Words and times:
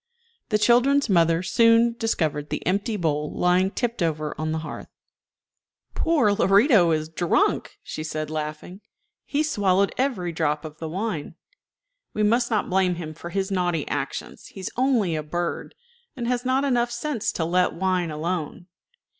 The 0.49 0.57
children's 0.57 1.09
mother 1.11 1.43
soon 1.43 1.93
discovered 1.93 2.49
the 2.49 2.65
empty 2.65 2.97
bowl 2.97 3.31
lying 3.37 3.69
tipped 3.69 4.01
over 4.01 4.33
on 4.35 4.51
the 4.51 4.57
hearth. 4.65 4.87
"Poor 5.93 6.31
Lorito 6.31 6.89
is 6.89 7.07
drunk," 7.07 7.77
she 7.83 8.03
said, 8.03 8.31
laughing; 8.31 8.81
"he 9.25 9.41
has 9.41 9.51
swallowed 9.51 9.93
every 9.99 10.31
drop 10.31 10.65
of 10.65 10.79
the 10.79 10.89
wine. 10.89 11.35
We 12.15 12.23
must 12.23 12.49
not 12.49 12.67
blame 12.67 12.95
him 12.95 13.13
for 13.13 13.29
his 13.29 13.51
naughty 13.51 13.87
actions. 13.89 14.47
He 14.47 14.61
is 14.61 14.71
only 14.75 15.15
a 15.15 15.21
bird, 15.21 15.75
and 16.15 16.27
has 16.27 16.43
not 16.45 16.63
enough 16.65 16.89
sense 16.89 17.31
to 17.33 17.45
let 17.45 17.73
wine 17.75 18.09
alone." 18.09 18.65